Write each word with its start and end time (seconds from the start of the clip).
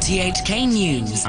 RTHK 0.00 0.66
News. 0.66 1.26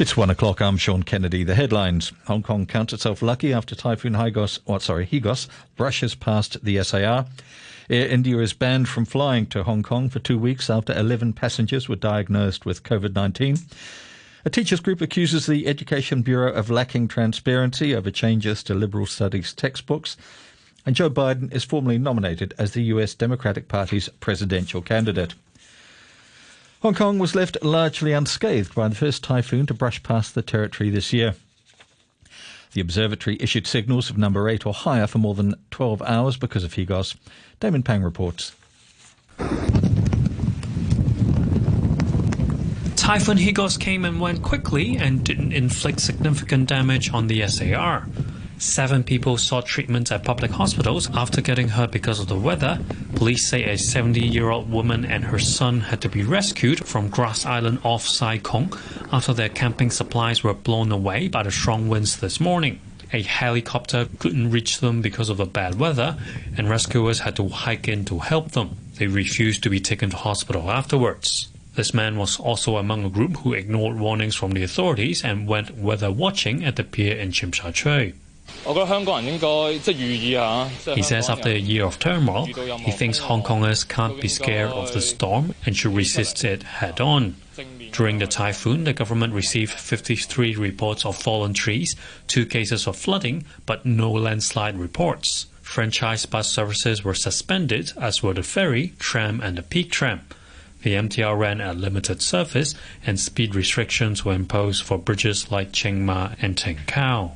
It's 0.00 0.16
one 0.16 0.28
o'clock. 0.28 0.60
I'm 0.60 0.76
Sean 0.76 1.04
Kennedy. 1.04 1.44
The 1.44 1.54
headlines: 1.54 2.12
Hong 2.26 2.42
Kong 2.42 2.66
counts 2.66 2.92
itself 2.92 3.22
lucky 3.22 3.52
after 3.52 3.76
Typhoon 3.76 4.14
Higos, 4.14 4.58
oh, 4.66 4.78
sorry, 4.78 5.06
Higos 5.06 5.46
brushes 5.76 6.16
past 6.16 6.64
the 6.64 6.82
SAR. 6.82 7.26
Air 7.88 8.08
India 8.08 8.38
is 8.38 8.54
banned 8.54 8.88
from 8.88 9.04
flying 9.04 9.46
to 9.46 9.62
Hong 9.62 9.84
Kong 9.84 10.08
for 10.08 10.18
two 10.18 10.36
weeks 10.36 10.68
after 10.68 10.92
11 10.98 11.34
passengers 11.34 11.88
were 11.88 11.94
diagnosed 11.94 12.66
with 12.66 12.82
COVID-19. 12.82 13.62
A 14.44 14.50
teachers 14.50 14.80
group 14.80 15.00
accuses 15.00 15.46
the 15.46 15.68
Education 15.68 16.22
Bureau 16.22 16.52
of 16.52 16.70
lacking 16.70 17.06
transparency 17.06 17.94
over 17.94 18.10
changes 18.10 18.64
to 18.64 18.74
liberal 18.74 19.06
studies 19.06 19.54
textbooks. 19.54 20.16
And 20.84 20.96
Joe 20.96 21.08
Biden 21.08 21.54
is 21.54 21.62
formally 21.62 21.98
nominated 21.98 22.52
as 22.58 22.72
the 22.72 22.82
US 22.94 23.14
Democratic 23.14 23.68
Party's 23.68 24.08
presidential 24.18 24.82
candidate. 24.82 25.36
Hong 26.82 26.94
Kong 26.94 27.18
was 27.18 27.34
left 27.34 27.56
largely 27.62 28.12
unscathed 28.12 28.74
by 28.74 28.88
the 28.88 28.94
first 28.94 29.24
typhoon 29.24 29.66
to 29.66 29.74
brush 29.74 30.02
past 30.02 30.34
the 30.34 30.42
territory 30.42 30.90
this 30.90 31.12
year. 31.12 31.34
The 32.72 32.82
observatory 32.82 33.38
issued 33.40 33.66
signals 33.66 34.10
of 34.10 34.18
number 34.18 34.48
8 34.48 34.66
or 34.66 34.74
higher 34.74 35.06
for 35.06 35.18
more 35.18 35.34
than 35.34 35.54
12 35.70 36.02
hours 36.02 36.36
because 36.36 36.62
of 36.64 36.74
Higos. 36.74 37.16
Damon 37.60 37.82
Pang 37.82 38.02
reports. 38.02 38.52
Typhoon 42.96 43.38
Higos 43.38 43.78
came 43.80 44.04
and 44.04 44.20
went 44.20 44.42
quickly 44.42 44.96
and 44.96 45.24
didn't 45.24 45.52
inflict 45.52 46.00
significant 46.00 46.68
damage 46.68 47.10
on 47.14 47.28
the 47.28 47.46
SAR. 47.48 48.06
Seven 48.58 49.04
people 49.04 49.36
sought 49.36 49.66
treatment 49.66 50.10
at 50.10 50.24
public 50.24 50.50
hospitals 50.50 51.10
after 51.14 51.42
getting 51.42 51.68
hurt 51.68 51.90
because 51.92 52.18
of 52.18 52.28
the 52.28 52.38
weather. 52.38 52.78
Police 53.14 53.46
say 53.50 53.64
a 53.64 53.76
70 53.76 54.20
year 54.20 54.48
old 54.48 54.70
woman 54.70 55.04
and 55.04 55.24
her 55.24 55.38
son 55.38 55.80
had 55.80 56.00
to 56.00 56.08
be 56.08 56.22
rescued 56.22 56.86
from 56.86 57.10
Grass 57.10 57.44
Island 57.44 57.80
off 57.84 58.06
Sai 58.06 58.38
Kung 58.38 58.72
after 59.12 59.34
their 59.34 59.50
camping 59.50 59.90
supplies 59.90 60.42
were 60.42 60.54
blown 60.54 60.90
away 60.90 61.28
by 61.28 61.42
the 61.42 61.50
strong 61.50 61.88
winds 61.88 62.16
this 62.16 62.40
morning. 62.40 62.80
A 63.12 63.20
helicopter 63.20 64.08
couldn't 64.18 64.50
reach 64.50 64.80
them 64.80 65.02
because 65.02 65.28
of 65.28 65.36
the 65.36 65.44
bad 65.44 65.78
weather, 65.78 66.16
and 66.56 66.68
rescuers 66.68 67.20
had 67.20 67.36
to 67.36 67.48
hike 67.48 67.88
in 67.88 68.06
to 68.06 68.20
help 68.20 68.52
them. 68.52 68.78
They 68.96 69.06
refused 69.06 69.62
to 69.64 69.70
be 69.70 69.80
taken 69.80 70.10
to 70.10 70.16
hospital 70.16 70.70
afterwards. 70.70 71.48
This 71.74 71.92
man 71.92 72.16
was 72.16 72.40
also 72.40 72.78
among 72.78 73.04
a 73.04 73.10
group 73.10 73.36
who 73.38 73.52
ignored 73.52 73.98
warnings 73.98 74.34
from 74.34 74.52
the 74.52 74.62
authorities 74.62 75.22
and 75.22 75.46
went 75.46 75.76
weather 75.76 76.10
watching 76.10 76.64
at 76.64 76.76
the 76.76 76.84
pier 76.84 77.16
in 77.16 77.32
He 80.94 81.02
says 81.02 81.28
after 81.30 81.48
a 81.50 81.58
year 81.58 81.84
of 81.84 81.98
turmoil, 81.98 82.46
he 82.46 82.90
thinks 82.90 83.18
Hong 83.18 83.42
Kongers 83.42 83.86
can't 83.88 84.20
be 84.20 84.28
scared 84.28 84.70
of 84.70 84.92
the 84.92 85.00
storm 85.00 85.54
and 85.64 85.76
should 85.76 85.94
resist 85.94 86.44
it 86.44 86.62
head 86.62 87.00
on. 87.00 87.36
During 87.92 88.18
the 88.18 88.26
typhoon, 88.26 88.84
the 88.84 88.92
government 88.92 89.32
received 89.32 89.72
53 89.72 90.56
reports 90.56 91.06
of 91.06 91.16
fallen 91.16 91.54
trees, 91.54 91.96
two 92.26 92.44
cases 92.44 92.86
of 92.86 92.96
flooding, 92.96 93.44
but 93.64 93.86
no 93.86 94.10
landslide 94.10 94.78
reports. 94.78 95.46
Franchise 95.62 96.26
bus 96.26 96.50
services 96.50 97.02
were 97.02 97.14
suspended, 97.14 97.92
as 98.00 98.22
were 98.22 98.34
the 98.34 98.42
ferry, 98.42 98.92
tram, 98.98 99.40
and 99.40 99.56
the 99.58 99.62
peak 99.62 99.90
tram. 99.90 100.20
The 100.82 100.94
MTR 100.94 101.36
ran 101.38 101.60
at 101.60 101.76
limited 101.78 102.20
service, 102.20 102.74
and 103.04 103.18
speed 103.18 103.54
restrictions 103.54 104.24
were 104.24 104.34
imposed 104.34 104.84
for 104.84 104.98
bridges 104.98 105.50
like 105.50 105.72
Tsing 105.72 106.04
Ma 106.04 106.32
and 106.40 106.56
Ting 106.56 106.78
Kau. 106.86 107.32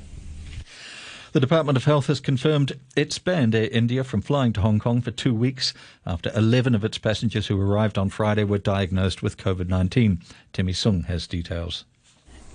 The 1.32 1.38
Department 1.38 1.76
of 1.76 1.84
Health 1.84 2.08
has 2.08 2.18
confirmed 2.18 2.72
it's 2.96 3.20
banned 3.20 3.54
Air 3.54 3.68
India 3.70 4.02
from 4.02 4.20
flying 4.20 4.52
to 4.54 4.62
Hong 4.62 4.80
Kong 4.80 5.00
for 5.00 5.12
two 5.12 5.32
weeks 5.32 5.72
after 6.04 6.32
11 6.34 6.74
of 6.74 6.84
its 6.84 6.98
passengers 6.98 7.46
who 7.46 7.60
arrived 7.60 7.96
on 7.96 8.08
Friday 8.08 8.42
were 8.42 8.58
diagnosed 8.58 9.22
with 9.22 9.36
COVID 9.36 9.68
19. 9.68 10.22
Timmy 10.52 10.72
Sung 10.72 11.04
has 11.04 11.28
details. 11.28 11.84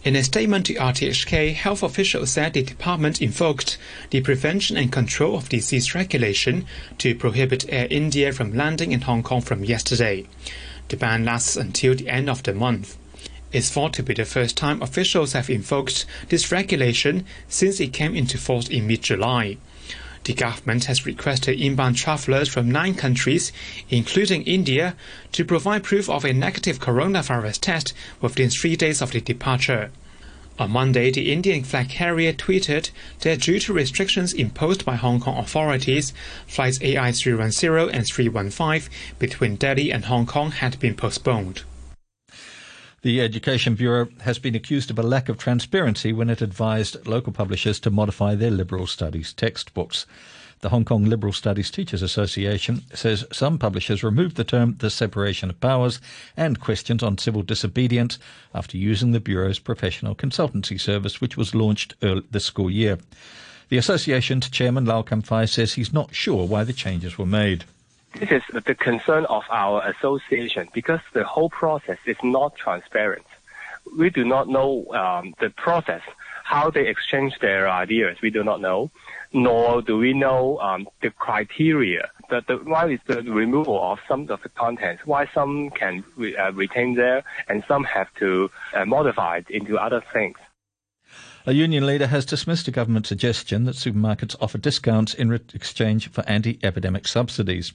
In 0.03 0.17
a 0.17 0.23
statement 0.23 0.65
to 0.65 0.73
RTHK, 0.73 1.53
health 1.53 1.83
officials 1.83 2.31
said 2.31 2.51
the 2.51 2.63
department 2.63 3.21
invoked 3.21 3.77
the 4.09 4.19
Prevention 4.19 4.75
and 4.75 4.91
Control 4.91 5.37
of 5.37 5.47
Disease 5.47 5.95
Regulation 5.95 6.65
to 6.97 7.15
prohibit 7.15 7.65
Air 7.69 7.87
India 7.89 8.33
from 8.33 8.53
landing 8.53 8.91
in 8.91 9.01
Hong 9.01 9.23
Kong 9.23 9.39
from 9.39 9.63
yesterday. 9.63 10.27
The 10.89 10.97
ban 10.97 11.23
lasts 11.23 11.55
until 11.55 11.95
the 11.95 12.09
end 12.09 12.29
of 12.29 12.43
the 12.43 12.53
month 12.53 12.97
is 13.55 13.71
thought 13.71 13.93
to 13.93 14.03
be 14.03 14.13
the 14.13 14.25
first 14.25 14.57
time 14.57 14.81
officials 14.81 15.31
have 15.31 15.49
invoked 15.49 16.05
this 16.27 16.51
regulation 16.51 17.25
since 17.47 17.79
it 17.79 17.93
came 17.93 18.13
into 18.13 18.37
force 18.37 18.67
in 18.67 18.85
mid 18.85 19.01
July. 19.01 19.57
The 20.25 20.33
government 20.33 20.85
has 20.85 21.05
requested 21.05 21.61
inbound 21.61 21.95
travelers 21.95 22.49
from 22.49 22.69
nine 22.69 22.95
countries, 22.95 23.53
including 23.89 24.41
India, 24.41 24.95
to 25.31 25.45
provide 25.45 25.83
proof 25.83 26.09
of 26.09 26.25
a 26.25 26.33
negative 26.33 26.79
coronavirus 26.79 27.61
test 27.61 27.93
within 28.19 28.49
three 28.49 28.75
days 28.75 29.01
of 29.01 29.11
the 29.11 29.21
departure. 29.21 29.91
On 30.57 30.71
Monday, 30.71 31.11
the 31.11 31.31
Indian 31.31 31.63
flag 31.63 31.89
carrier 31.89 32.33
tweeted 32.33 32.89
that 33.19 33.41
due 33.41 33.59
to 33.59 33.73
restrictions 33.73 34.33
imposed 34.33 34.83
by 34.83 34.95
Hong 34.95 35.19
Kong 35.19 35.37
authorities, 35.37 36.11
flights 36.47 36.81
AI 36.81 37.11
310 37.11 37.95
and 37.95 38.07
315 38.07 38.89
between 39.19 39.57
Delhi 39.57 39.91
and 39.91 40.05
Hong 40.05 40.25
Kong 40.25 40.51
had 40.51 40.79
been 40.79 40.95
postponed. 40.95 41.63
The 43.05 43.21
Education 43.21 43.75
Bureau 43.75 44.07
has 44.21 44.39
been 44.39 44.55
accused 44.55 44.89
of 44.89 44.97
a 44.97 45.03
lack 45.03 45.29
of 45.29 45.37
transparency 45.37 46.11
when 46.11 46.27
it 46.27 46.41
advised 46.41 47.05
local 47.05 47.31
publishers 47.31 47.79
to 47.81 47.91
modify 47.91 48.33
their 48.33 48.49
liberal 48.49 48.87
studies 48.87 49.31
textbooks. 49.31 50.07
The 50.61 50.69
Hong 50.69 50.85
Kong 50.85 51.05
Liberal 51.05 51.31
Studies 51.31 51.69
Teachers 51.69 52.01
Association 52.01 52.81
says 52.95 53.23
some 53.31 53.59
publishers 53.59 54.03
removed 54.03 54.37
the 54.37 54.43
term 54.43 54.77
the 54.79 54.89
separation 54.89 55.51
of 55.51 55.61
powers 55.61 56.01
and 56.35 56.59
questions 56.59 57.03
on 57.03 57.19
civil 57.19 57.43
disobedience 57.43 58.17
after 58.55 58.75
using 58.75 59.11
the 59.11 59.19
Bureau's 59.19 59.59
professional 59.59 60.15
consultancy 60.15 60.81
service, 60.81 61.21
which 61.21 61.37
was 61.37 61.53
launched 61.53 61.93
this 62.01 62.45
school 62.45 62.71
year. 62.71 62.97
The 63.69 63.77
association's 63.77 64.49
chairman, 64.49 64.85
Lau 64.85 65.03
Kam 65.03 65.21
Fai, 65.21 65.45
says 65.45 65.73
he's 65.73 65.93
not 65.93 66.15
sure 66.15 66.47
why 66.47 66.63
the 66.63 66.73
changes 66.73 67.19
were 67.19 67.27
made. 67.27 67.65
This 68.19 68.31
is 68.31 68.43
the 68.63 68.75
concern 68.75 69.25
of 69.25 69.43
our 69.49 69.85
association 69.89 70.69
because 70.73 71.01
the 71.11 71.25
whole 71.25 71.49
process 71.49 71.97
is 72.05 72.15
not 72.23 72.55
transparent. 72.55 73.25
We 73.97 74.09
do 74.09 74.23
not 74.23 74.47
know 74.47 74.85
um, 74.93 75.35
the 75.41 75.49
process, 75.49 76.01
how 76.45 76.69
they 76.69 76.87
exchange 76.87 77.33
their 77.39 77.69
ideas. 77.69 78.17
We 78.21 78.29
do 78.29 78.41
not 78.41 78.61
know, 78.61 78.89
nor 79.33 79.81
do 79.81 79.97
we 79.97 80.13
know 80.13 80.59
um, 80.59 80.87
the 81.01 81.09
criteria. 81.09 82.09
The, 82.29 82.41
the, 82.47 82.55
why 82.57 82.87
is 82.89 83.01
the 83.05 83.21
removal 83.21 83.83
of 83.91 83.99
some 84.07 84.29
of 84.29 84.41
the 84.41 84.49
contents? 84.49 85.05
Why 85.05 85.27
some 85.33 85.69
can 85.71 86.05
re, 86.15 86.37
uh, 86.37 86.53
retain 86.53 86.95
there 86.95 87.23
and 87.49 87.65
some 87.67 87.83
have 87.83 88.07
to 88.19 88.49
uh, 88.73 88.85
modify 88.85 89.39
it 89.39 89.49
into 89.49 89.77
other 89.77 90.01
things? 90.13 90.37
A 91.47 91.53
union 91.53 91.85
leader 91.85 92.07
has 92.07 92.25
dismissed 92.25 92.67
a 92.67 92.71
government 92.71 93.05
suggestion 93.05 93.65
that 93.65 93.75
supermarkets 93.75 94.35
offer 94.41 94.57
discounts 94.57 95.13
in 95.13 95.31
exchange 95.31 96.09
for 96.09 96.27
anti-epidemic 96.27 97.07
subsidies. 97.07 97.71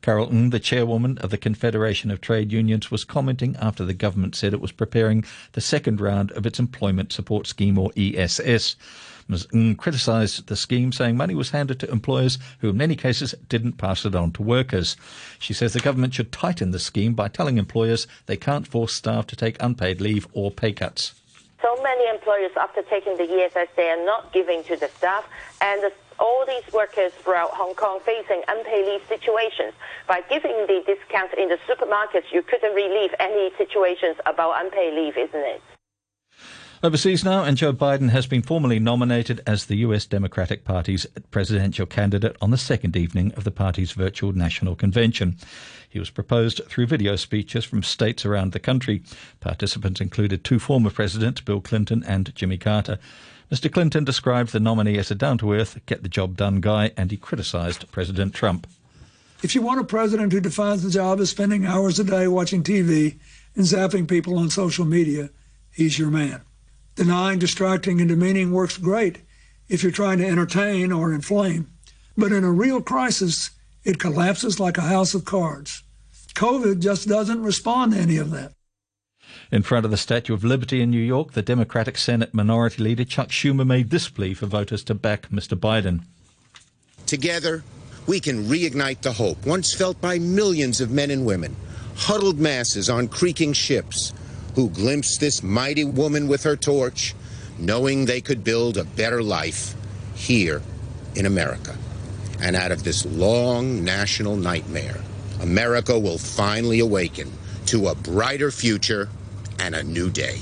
Carol 0.00 0.28
Ng, 0.28 0.50
the 0.50 0.58
chairwoman 0.58 1.18
of 1.18 1.30
the 1.30 1.38
Confederation 1.38 2.10
of 2.10 2.20
Trade 2.20 2.50
Unions, 2.50 2.90
was 2.90 3.04
commenting 3.04 3.54
after 3.60 3.84
the 3.84 3.94
government 3.94 4.34
said 4.34 4.52
it 4.52 4.60
was 4.60 4.72
preparing 4.72 5.24
the 5.52 5.60
second 5.60 6.00
round 6.00 6.32
of 6.32 6.46
its 6.46 6.58
Employment 6.58 7.12
Support 7.12 7.46
Scheme, 7.46 7.78
or 7.78 7.92
ESS. 7.96 8.74
Ms. 9.28 9.46
Ng 9.54 9.76
criticised 9.76 10.48
the 10.48 10.56
scheme, 10.56 10.90
saying 10.90 11.16
money 11.16 11.36
was 11.36 11.50
handed 11.50 11.78
to 11.78 11.90
employers 11.92 12.40
who, 12.58 12.70
in 12.70 12.76
many 12.76 12.96
cases, 12.96 13.36
didn't 13.48 13.78
pass 13.78 14.04
it 14.04 14.16
on 14.16 14.32
to 14.32 14.42
workers. 14.42 14.96
She 15.38 15.52
says 15.54 15.74
the 15.74 15.78
government 15.78 16.14
should 16.14 16.32
tighten 16.32 16.72
the 16.72 16.80
scheme 16.80 17.14
by 17.14 17.28
telling 17.28 17.56
employers 17.56 18.08
they 18.26 18.36
can't 18.36 18.66
force 18.66 18.92
staff 18.92 19.28
to 19.28 19.36
take 19.36 19.62
unpaid 19.62 20.00
leave 20.00 20.26
or 20.32 20.50
pay 20.50 20.72
cuts 20.72 21.14
so 21.62 21.80
many 21.82 22.08
employers, 22.10 22.50
after 22.56 22.82
taking 22.82 23.16
the 23.16 23.24
ESS, 23.24 23.68
they 23.76 23.88
are 23.88 24.04
not 24.04 24.32
giving 24.32 24.64
to 24.64 24.76
the 24.76 24.88
staff, 24.88 25.24
and 25.60 25.82
the, 25.82 25.92
all 26.18 26.44
these 26.44 26.70
workers 26.72 27.12
throughout 27.22 27.50
Hong 27.50 27.74
Kong 27.74 28.00
facing 28.04 28.42
unpaid 28.48 28.86
leave 28.86 29.02
situations. 29.08 29.72
By 30.06 30.20
giving 30.28 30.66
the 30.66 30.82
discounts 30.84 31.34
in 31.38 31.48
the 31.48 31.58
supermarkets, 31.68 32.32
you 32.32 32.42
couldn't 32.42 32.74
relieve 32.74 33.14
any 33.20 33.52
situations 33.56 34.16
about 34.26 34.62
unpaid 34.62 34.92
leave, 34.94 35.16
isn't 35.16 35.34
it? 35.34 35.62
Overseas 36.84 37.22
now, 37.24 37.44
and 37.44 37.56
Joe 37.56 37.72
Biden 37.72 38.10
has 38.10 38.26
been 38.26 38.42
formally 38.42 38.80
nominated 38.80 39.40
as 39.46 39.66
the 39.66 39.76
US 39.76 40.04
Democratic 40.04 40.64
Party's 40.64 41.06
presidential 41.30 41.86
candidate 41.86 42.36
on 42.40 42.50
the 42.50 42.58
second 42.58 42.96
evening 42.96 43.30
of 43.34 43.44
the 43.44 43.52
party's 43.52 43.92
virtual 43.92 44.32
national 44.32 44.74
convention. 44.74 45.36
He 45.88 46.00
was 46.00 46.10
proposed 46.10 46.60
through 46.66 46.88
video 46.88 47.14
speeches 47.14 47.64
from 47.64 47.84
states 47.84 48.26
around 48.26 48.50
the 48.50 48.58
country. 48.58 49.00
Participants 49.38 50.00
included 50.00 50.42
two 50.42 50.58
former 50.58 50.90
presidents, 50.90 51.40
Bill 51.40 51.60
Clinton 51.60 52.02
and 52.02 52.34
Jimmy 52.34 52.58
Carter. 52.58 52.98
Mr. 53.48 53.70
Clinton 53.72 54.02
described 54.02 54.50
the 54.50 54.58
nominee 54.58 54.98
as 54.98 55.12
a 55.12 55.14
down 55.14 55.38
to 55.38 55.52
earth, 55.52 55.78
get 55.86 56.02
the 56.02 56.08
job 56.08 56.36
done 56.36 56.60
guy, 56.60 56.90
and 56.96 57.12
he 57.12 57.16
criticized 57.16 57.88
President 57.92 58.34
Trump. 58.34 58.66
If 59.44 59.54
you 59.54 59.62
want 59.62 59.78
a 59.78 59.84
president 59.84 60.32
who 60.32 60.40
defines 60.40 60.82
the 60.82 60.90
job 60.90 61.20
as 61.20 61.30
spending 61.30 61.64
hours 61.64 62.00
a 62.00 62.04
day 62.04 62.26
watching 62.26 62.64
TV 62.64 63.20
and 63.54 63.64
zapping 63.64 64.08
people 64.08 64.36
on 64.36 64.50
social 64.50 64.84
media, 64.84 65.30
he's 65.70 65.96
your 65.96 66.10
man. 66.10 66.42
Denying, 66.94 67.38
distracting, 67.38 68.00
and 68.00 68.08
demeaning 68.08 68.52
works 68.52 68.76
great 68.76 69.18
if 69.68 69.82
you're 69.82 69.92
trying 69.92 70.18
to 70.18 70.26
entertain 70.26 70.92
or 70.92 71.12
inflame. 71.12 71.70
But 72.16 72.32
in 72.32 72.44
a 72.44 72.50
real 72.50 72.82
crisis, 72.82 73.50
it 73.84 73.98
collapses 73.98 74.60
like 74.60 74.76
a 74.76 74.82
house 74.82 75.14
of 75.14 75.24
cards. 75.24 75.82
COVID 76.34 76.80
just 76.80 77.08
doesn't 77.08 77.42
respond 77.42 77.92
to 77.92 77.98
any 77.98 78.16
of 78.16 78.30
that. 78.30 78.52
In 79.50 79.62
front 79.62 79.84
of 79.84 79.90
the 79.90 79.96
Statue 79.96 80.34
of 80.34 80.44
Liberty 80.44 80.82
in 80.82 80.90
New 80.90 81.00
York, 81.00 81.32
the 81.32 81.42
Democratic 81.42 81.96
Senate 81.96 82.34
Minority 82.34 82.82
Leader 82.82 83.04
Chuck 83.04 83.28
Schumer 83.28 83.66
made 83.66 83.90
this 83.90 84.08
plea 84.08 84.34
for 84.34 84.46
voters 84.46 84.84
to 84.84 84.94
back 84.94 85.28
Mr. 85.30 85.58
Biden. 85.58 86.04
Together, 87.06 87.62
we 88.06 88.20
can 88.20 88.44
reignite 88.44 89.02
the 89.02 89.12
hope 89.12 89.44
once 89.46 89.74
felt 89.74 90.00
by 90.00 90.18
millions 90.18 90.80
of 90.80 90.90
men 90.90 91.10
and 91.10 91.24
women, 91.24 91.54
huddled 91.96 92.38
masses 92.38 92.90
on 92.90 93.08
creaking 93.08 93.52
ships, 93.52 94.12
who 94.54 94.68
glimpsed 94.70 95.20
this 95.20 95.42
mighty 95.42 95.84
woman 95.84 96.28
with 96.28 96.42
her 96.44 96.56
torch, 96.56 97.14
knowing 97.58 98.04
they 98.04 98.20
could 98.20 98.44
build 98.44 98.76
a 98.76 98.84
better 98.84 99.22
life 99.22 99.74
here 100.14 100.62
in 101.14 101.26
America. 101.26 101.76
And 102.40 102.56
out 102.56 102.72
of 102.72 102.84
this 102.84 103.06
long 103.06 103.84
national 103.84 104.36
nightmare, 104.36 105.00
America 105.40 105.98
will 105.98 106.18
finally 106.18 106.80
awaken 106.80 107.30
to 107.66 107.88
a 107.88 107.94
brighter 107.94 108.50
future 108.50 109.08
and 109.58 109.74
a 109.74 109.82
new 109.82 110.10
day. 110.10 110.40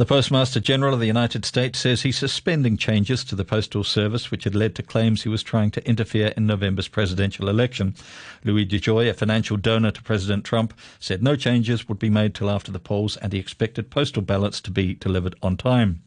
The 0.00 0.06
Postmaster 0.06 0.60
General 0.60 0.94
of 0.94 1.00
the 1.00 1.06
United 1.06 1.44
States 1.44 1.78
says 1.78 2.00
he's 2.00 2.16
suspending 2.16 2.78
changes 2.78 3.22
to 3.24 3.34
the 3.36 3.44
Postal 3.44 3.84
Service 3.84 4.30
which 4.30 4.44
had 4.44 4.54
led 4.54 4.74
to 4.76 4.82
claims 4.82 5.24
he 5.24 5.28
was 5.28 5.42
trying 5.42 5.70
to 5.72 5.86
interfere 5.86 6.28
in 6.38 6.46
November's 6.46 6.88
presidential 6.88 7.50
election. 7.50 7.94
Louis 8.42 8.64
DeJoy, 8.64 9.10
a 9.10 9.12
financial 9.12 9.58
donor 9.58 9.90
to 9.90 10.02
President 10.02 10.42
Trump, 10.42 10.72
said 10.98 11.22
no 11.22 11.36
changes 11.36 11.86
would 11.86 11.98
be 11.98 12.08
made 12.08 12.34
till 12.34 12.48
after 12.48 12.72
the 12.72 12.78
polls 12.78 13.18
and 13.18 13.34
he 13.34 13.38
expected 13.38 13.90
postal 13.90 14.22
ballots 14.22 14.62
to 14.62 14.70
be 14.70 14.94
delivered 14.94 15.34
on 15.42 15.58
time. 15.58 16.00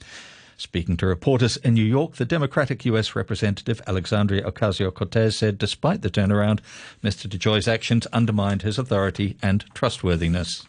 Speaking 0.57 0.97
to 0.97 1.05
reporters 1.05 1.57
in 1.57 1.75
New 1.75 1.83
York, 1.83 2.15
the 2.15 2.25
Democratic 2.25 2.85
U.S. 2.85 3.15
Representative 3.15 3.79
Alexandria 3.85 4.41
Ocasio 4.41 4.91
Cortez 4.91 5.35
said 5.35 5.59
despite 5.59 6.01
the 6.01 6.09
turnaround, 6.09 6.61
Mr. 7.03 7.27
DeJoy's 7.27 7.67
actions 7.67 8.07
undermined 8.07 8.63
his 8.63 8.79
authority 8.79 9.37
and 9.43 9.65
trustworthiness. 9.75 10.67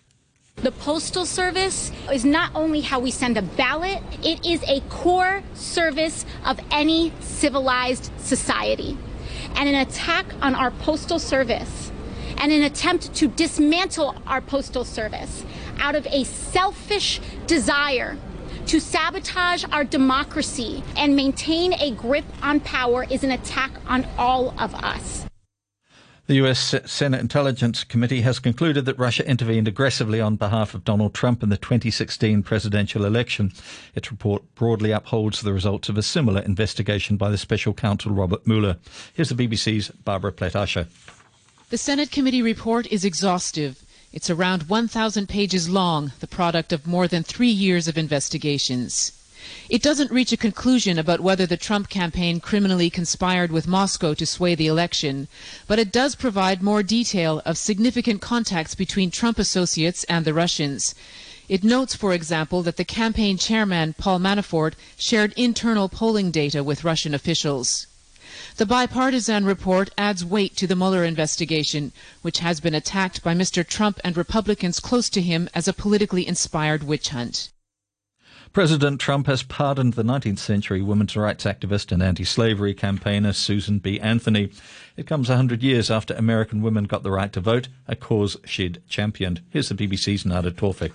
The 0.64 0.72
Postal 0.72 1.26
Service 1.26 1.92
is 2.10 2.24
not 2.24 2.50
only 2.54 2.80
how 2.80 2.98
we 2.98 3.10
send 3.10 3.36
a 3.36 3.42
ballot, 3.42 4.02
it 4.22 4.46
is 4.46 4.62
a 4.62 4.80
core 4.88 5.42
service 5.52 6.24
of 6.42 6.58
any 6.70 7.12
civilized 7.20 8.10
society. 8.16 8.96
And 9.56 9.68
an 9.68 9.74
attack 9.74 10.24
on 10.40 10.54
our 10.54 10.70
Postal 10.70 11.18
Service 11.18 11.92
and 12.38 12.50
an 12.50 12.62
attempt 12.62 13.14
to 13.16 13.28
dismantle 13.28 14.16
our 14.26 14.40
Postal 14.40 14.86
Service 14.86 15.44
out 15.80 15.96
of 15.96 16.06
a 16.06 16.24
selfish 16.24 17.20
desire 17.46 18.16
to 18.64 18.80
sabotage 18.80 19.66
our 19.70 19.84
democracy 19.84 20.82
and 20.96 21.14
maintain 21.14 21.74
a 21.74 21.90
grip 21.90 22.24
on 22.42 22.60
power 22.60 23.04
is 23.10 23.22
an 23.22 23.32
attack 23.32 23.70
on 23.86 24.06
all 24.16 24.54
of 24.58 24.74
us. 24.76 25.23
The 26.26 26.36
U.S. 26.36 26.74
Senate 26.86 27.20
Intelligence 27.20 27.84
Committee 27.84 28.22
has 28.22 28.38
concluded 28.38 28.86
that 28.86 28.98
Russia 28.98 29.28
intervened 29.28 29.68
aggressively 29.68 30.22
on 30.22 30.36
behalf 30.36 30.72
of 30.72 30.82
Donald 30.82 31.12
Trump 31.12 31.42
in 31.42 31.50
the 31.50 31.58
2016 31.58 32.42
presidential 32.42 33.04
election. 33.04 33.52
Its 33.94 34.10
report 34.10 34.42
broadly 34.54 34.90
upholds 34.90 35.42
the 35.42 35.52
results 35.52 35.90
of 35.90 35.98
a 35.98 36.02
similar 36.02 36.40
investigation 36.40 37.18
by 37.18 37.28
the 37.28 37.36
special 37.36 37.74
counsel 37.74 38.10
Robert 38.10 38.46
Mueller. 38.46 38.78
Here's 39.12 39.28
the 39.28 39.34
BBC's 39.34 39.90
Barbara 39.90 40.32
Plett-Usher. 40.32 40.86
The 41.68 41.76
Senate 41.76 42.10
committee 42.10 42.40
report 42.40 42.86
is 42.86 43.04
exhaustive. 43.04 43.84
It's 44.10 44.30
around 44.30 44.62
1,000 44.62 45.28
pages 45.28 45.68
long, 45.68 46.12
the 46.20 46.26
product 46.26 46.72
of 46.72 46.86
more 46.86 47.06
than 47.06 47.22
three 47.22 47.50
years 47.50 47.86
of 47.86 47.98
investigations. 47.98 49.12
It 49.68 49.82
doesn't 49.82 50.10
reach 50.10 50.32
a 50.32 50.36
conclusion 50.36 50.98
about 50.98 51.20
whether 51.20 51.46
the 51.46 51.56
Trump 51.56 51.88
campaign 51.88 52.40
criminally 52.40 52.90
conspired 52.90 53.50
with 53.50 53.66
Moscow 53.66 54.14
to 54.14 54.26
sway 54.26 54.54
the 54.54 54.66
election, 54.66 55.28
but 55.66 55.78
it 55.78 55.92
does 55.92 56.14
provide 56.14 56.62
more 56.62 56.82
detail 56.82 57.42
of 57.44 57.58
significant 57.58 58.20
contacts 58.20 58.74
between 58.74 59.10
Trump 59.10 59.38
associates 59.38 60.04
and 60.04 60.24
the 60.24 60.34
Russians. 60.34 60.94
It 61.48 61.62
notes, 61.62 61.94
for 61.94 62.14
example, 62.14 62.62
that 62.62 62.78
the 62.78 62.84
campaign 62.84 63.36
chairman, 63.36 63.94
Paul 63.98 64.18
Manafort, 64.18 64.74
shared 64.96 65.34
internal 65.36 65.88
polling 65.88 66.30
data 66.30 66.64
with 66.64 66.84
Russian 66.84 67.14
officials. 67.14 67.86
The 68.56 68.66
bipartisan 68.66 69.44
report 69.44 69.90
adds 69.98 70.24
weight 70.24 70.56
to 70.56 70.66
the 70.66 70.74
Mueller 70.74 71.04
investigation, 71.04 71.92
which 72.22 72.38
has 72.38 72.60
been 72.60 72.74
attacked 72.74 73.22
by 73.22 73.34
Mr. 73.34 73.66
Trump 73.66 74.00
and 74.02 74.16
Republicans 74.16 74.80
close 74.80 75.08
to 75.10 75.20
him 75.20 75.48
as 75.54 75.68
a 75.68 75.72
politically 75.72 76.26
inspired 76.26 76.82
witch 76.82 77.10
hunt. 77.10 77.50
President 78.54 79.00
Trump 79.00 79.26
has 79.26 79.42
pardoned 79.42 79.94
the 79.94 80.04
19th 80.04 80.38
century 80.38 80.80
women's 80.80 81.16
rights 81.16 81.42
activist 81.42 81.90
and 81.90 82.00
anti 82.00 82.22
slavery 82.22 82.72
campaigner 82.72 83.32
Susan 83.32 83.80
B. 83.80 83.98
Anthony. 83.98 84.52
It 84.96 85.08
comes 85.08 85.28
100 85.28 85.60
years 85.60 85.90
after 85.90 86.14
American 86.14 86.62
women 86.62 86.84
got 86.84 87.02
the 87.02 87.10
right 87.10 87.32
to 87.32 87.40
vote, 87.40 87.66
a 87.88 87.96
cause 87.96 88.36
she'd 88.44 88.80
championed. 88.88 89.42
Here's 89.50 89.70
the 89.70 89.74
BBC's 89.74 90.24
Nada 90.24 90.52
Tawfik. 90.52 90.92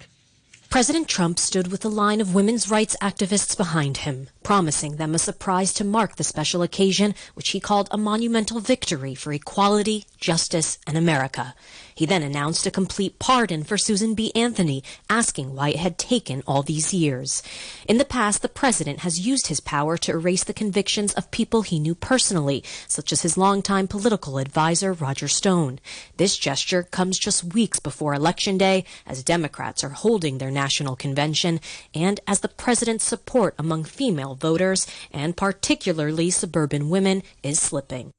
President 0.69 1.09
Trump 1.09 1.37
stood 1.39 1.69
with 1.69 1.83
a 1.83 1.89
line 1.89 2.21
of 2.21 2.33
women's 2.33 2.69
rights 2.69 2.95
activists 3.01 3.57
behind 3.57 3.97
him, 3.97 4.29
promising 4.43 4.95
them 4.95 5.13
a 5.13 5.19
surprise 5.19 5.73
to 5.73 5.83
mark 5.83 6.15
the 6.15 6.23
special 6.23 6.61
occasion, 6.61 7.13
which 7.33 7.49
he 7.49 7.59
called 7.59 7.89
a 7.91 7.97
monumental 7.97 8.59
victory 8.59 9.15
for 9.15 9.33
equality, 9.33 10.05
justice, 10.17 10.77
and 10.87 10.95
America. 10.95 11.55
He 11.99 12.05
then 12.05 12.23
announced 12.23 12.65
a 12.65 12.71
complete 12.71 13.19
pardon 13.19 13.65
for 13.65 13.77
Susan 13.77 14.13
B. 14.13 14.31
Anthony, 14.33 14.85
asking 15.09 15.53
why 15.53 15.71
it 15.71 15.79
had 15.79 15.97
taken 15.97 16.41
all 16.47 16.63
these 16.63 16.93
years. 16.93 17.43
In 17.89 17.97
the 17.97 18.05
past, 18.05 18.41
the 18.41 18.47
president 18.47 18.99
has 18.99 19.19
used 19.19 19.47
his 19.47 19.59
power 19.59 19.97
to 19.97 20.13
erase 20.13 20.45
the 20.45 20.53
convictions 20.53 21.13
of 21.15 21.29
people 21.29 21.61
he 21.61 21.77
knew 21.77 21.93
personally, 21.93 22.63
such 22.87 23.11
as 23.11 23.23
his 23.23 23.35
longtime 23.35 23.89
political 23.89 24.37
advisor, 24.37 24.93
Roger 24.93 25.27
Stone. 25.27 25.81
This 26.15 26.37
gesture 26.37 26.83
comes 26.83 27.19
just 27.19 27.53
weeks 27.53 27.81
before 27.81 28.13
Election 28.13 28.57
Day, 28.57 28.85
as 29.05 29.21
Democrats 29.21 29.83
are 29.83 29.89
holding 29.89 30.37
their 30.37 30.51
national 30.51 30.95
convention, 30.95 31.59
and 31.93 32.21
as 32.25 32.39
the 32.39 32.47
president's 32.47 33.03
support 33.03 33.55
among 33.59 33.83
female 33.83 34.35
voters, 34.35 34.87
and 35.11 35.35
particularly 35.35 36.29
suburban 36.29 36.89
women, 36.89 37.23
is 37.43 37.59
slipping. 37.59 38.13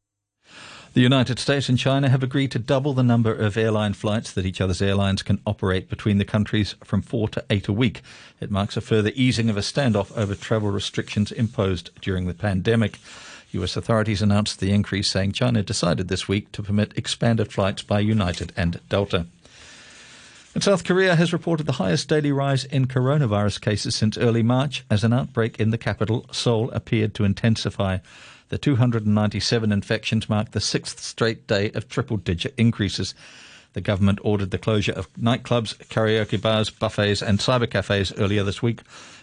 The 0.92 1.00
United 1.00 1.38
States 1.38 1.68
and 1.68 1.78
China 1.78 2.08
have 2.08 2.24
agreed 2.24 2.50
to 2.50 2.58
double 2.58 2.94
the 2.94 3.04
number 3.04 3.32
of 3.32 3.56
airline 3.56 3.92
flights 3.92 4.32
that 4.32 4.44
each 4.44 4.60
other's 4.60 4.82
airlines 4.82 5.22
can 5.22 5.40
operate 5.46 5.88
between 5.88 6.18
the 6.18 6.24
countries 6.24 6.74
from 6.82 7.00
four 7.00 7.28
to 7.28 7.44
eight 7.48 7.68
a 7.68 7.72
week. 7.72 8.02
It 8.40 8.50
marks 8.50 8.76
a 8.76 8.80
further 8.80 9.12
easing 9.14 9.48
of 9.48 9.56
a 9.56 9.60
standoff 9.60 10.10
over 10.18 10.34
travel 10.34 10.68
restrictions 10.72 11.30
imposed 11.30 11.90
during 12.00 12.26
the 12.26 12.34
pandemic. 12.34 12.98
U.S. 13.52 13.76
authorities 13.76 14.20
announced 14.20 14.58
the 14.58 14.72
increase, 14.72 15.08
saying 15.08 15.30
China 15.30 15.62
decided 15.62 16.08
this 16.08 16.26
week 16.26 16.50
to 16.52 16.62
permit 16.62 16.92
expanded 16.96 17.52
flights 17.52 17.82
by 17.82 18.00
United 18.00 18.52
and 18.56 18.80
Delta. 18.88 19.26
And 20.56 20.64
South 20.64 20.82
Korea 20.82 21.14
has 21.14 21.32
reported 21.32 21.66
the 21.66 21.72
highest 21.72 22.08
daily 22.08 22.32
rise 22.32 22.64
in 22.64 22.88
coronavirus 22.88 23.60
cases 23.60 23.94
since 23.94 24.18
early 24.18 24.42
March 24.42 24.84
as 24.90 25.04
an 25.04 25.12
outbreak 25.12 25.60
in 25.60 25.70
the 25.70 25.78
capital, 25.78 26.26
Seoul, 26.32 26.68
appeared 26.72 27.14
to 27.14 27.24
intensify. 27.24 27.98
The 28.50 28.58
297 28.58 29.70
infections 29.70 30.28
marked 30.28 30.52
the 30.52 30.60
sixth 30.60 31.00
straight 31.00 31.46
day 31.46 31.70
of 31.70 31.88
triple 31.88 32.16
digit 32.16 32.52
increases. 32.56 33.14
The 33.74 33.80
government 33.80 34.18
ordered 34.22 34.50
the 34.50 34.58
closure 34.58 34.92
of 34.92 35.12
nightclubs, 35.14 35.76
karaoke 35.86 36.40
bars, 36.40 36.68
buffets, 36.68 37.22
and 37.22 37.38
cyber 37.38 37.70
cafes 37.70 38.12
earlier 38.18 38.42
this 38.42 38.60
week, 38.60 38.80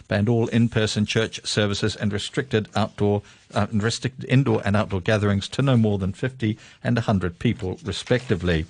banned 0.08 0.30
all 0.30 0.46
in 0.48 0.70
person 0.70 1.04
church 1.04 1.46
services, 1.46 1.94
and 1.94 2.10
restricted 2.10 2.68
outdoor 2.74 3.20
uh, 3.52 3.66
restricted 3.70 4.24
indoor 4.30 4.62
and 4.64 4.74
outdoor 4.74 5.02
gatherings 5.02 5.46
to 5.48 5.60
no 5.60 5.76
more 5.76 5.98
than 5.98 6.14
50 6.14 6.56
and 6.82 6.96
100 6.96 7.38
people, 7.38 7.78
respectively. 7.84 8.64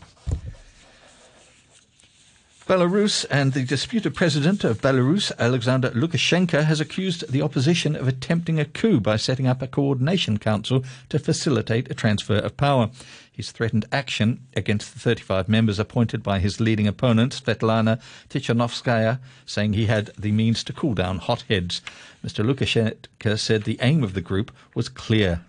Belarus 2.69 3.25
and 3.31 3.55
the 3.55 3.65
disputed 3.65 4.15
president 4.15 4.63
of 4.63 4.83
Belarus, 4.83 5.33
Alexander 5.39 5.89
Lukashenko, 5.93 6.65
has 6.65 6.81
accused 6.81 7.33
the 7.33 7.41
opposition 7.41 7.97
of 7.97 8.07
attempting 8.07 8.61
a 8.61 8.67
coup 8.67 9.01
by 9.01 9.17
setting 9.17 9.47
up 9.47 9.63
a 9.63 9.67
coordination 9.67 10.37
council 10.37 10.85
to 11.09 11.19
facilitate 11.19 11.91
a 11.91 11.95
transfer 11.95 12.37
of 12.37 12.59
power. 12.59 12.91
He's 13.33 13.53
threatened 13.53 13.87
action 13.91 14.47
against 14.55 14.93
the 14.93 15.01
35 15.01 15.49
members 15.49 15.79
appointed 15.79 16.23
by 16.23 16.41
his 16.41 16.61
leading 16.61 16.87
opponent, 16.87 17.41
Svetlana 17.43 18.03
Tikhanovskaya, 18.29 19.19
saying 19.47 19.73
he 19.73 19.87
had 19.87 20.11
the 20.19 20.31
means 20.31 20.63
to 20.65 20.75
cool 20.75 20.93
down 20.93 21.17
hot 21.17 21.47
heads. 21.49 21.81
Mr. 22.23 22.45
Lukashenko 22.45 23.39
said 23.39 23.65
the 23.65 23.79
aim 23.81 24.05
of 24.05 24.13
the 24.13 24.21
group 24.21 24.53
was 24.75 24.91
clear. 24.91 25.41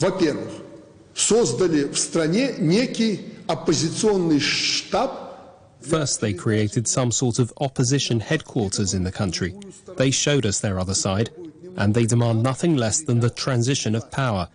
Во-первых, 0.00 0.50
создали 1.14 1.84
в 1.84 1.96
стране 1.96 2.54
некий 2.58 3.20
оппозиционный 3.46 4.40
штаб 4.40 5.27
First, 5.88 6.20
they 6.20 6.34
created 6.34 6.86
some 6.86 7.10
sort 7.10 7.38
of 7.38 7.52
opposition 7.60 8.20
headquarters 8.20 8.92
in 8.92 9.04
the 9.04 9.12
country. 9.12 9.54
They 9.96 10.10
showed 10.10 10.44
us 10.44 10.60
their 10.60 10.78
other 10.78 10.94
side, 10.94 11.30
and 11.76 11.94
they 11.94 12.04
demand 12.04 12.42
nothing 12.42 12.76
less 12.76 13.00
than 13.00 13.20
the 13.20 13.30
transition 13.30 13.94
of 13.94 14.10
power. 14.10 14.48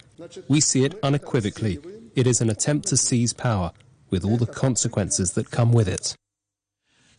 We 0.48 0.60
see 0.60 0.86
it 0.86 1.00
unequivocally. 1.02 1.80
It 2.16 2.28
is 2.28 2.40
an 2.40 2.50
attempt 2.50 2.88
to 2.90 2.98
seize 2.98 3.34
power, 3.34 3.72
with 4.10 4.24
all 4.24 4.38
the 4.38 4.46
consequences 4.46 5.32
that 5.32 5.50
come 5.50 5.72
with 5.72 5.88
it. 5.88 6.16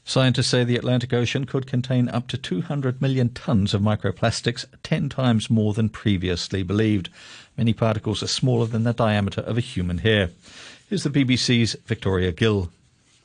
Scientists 0.05 0.49
say 0.49 0.63
the 0.63 0.77
Atlantic 0.77 1.13
Ocean 1.13 1.47
could 1.47 1.67
contain 1.67 2.09
up 2.11 2.29
to 2.29 2.37
200 2.37 3.01
million 3.01 3.31
tons 3.31 3.75
of 3.75 3.81
microplastics, 3.81 4.67
10 4.83 5.09
times 5.09 5.51
more 5.51 5.73
than 5.73 5.89
previously 5.89 6.63
believed. 6.63 7.09
Many 7.57 7.73
particles 7.73 8.23
are 8.23 8.29
smaller 8.29 8.67
than 8.67 8.85
the 8.85 8.93
diameter 8.93 9.41
of 9.41 9.57
a 9.57 9.63
human 9.63 9.99
hair. 9.99 10.31
Here's 10.89 11.03
the 11.03 11.11
BBC's 11.11 11.75
Victoria 11.87 12.31
Gill. 12.31 12.71